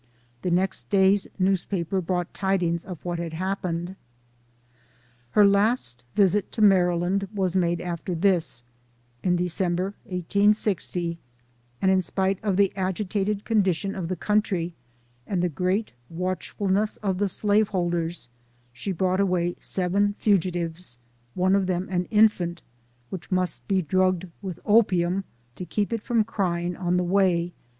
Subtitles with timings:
[0.41, 3.95] The next day's newspaper brought tidings of what had happened.
[5.37, 8.63] "Her last visit to Maryland was made after this,
[9.21, 11.19] in December, 1860;
[11.83, 14.73] and in spite of the agitated condition of the country,
[15.27, 18.27] and the greater watchful ness of the slaveholders,
[18.73, 20.97] she brought away seven fugitives,
[21.35, 22.63] one of them an infant,
[23.11, 25.25] which must be drugged with opium
[25.55, 27.53] to keep it from crying on the way.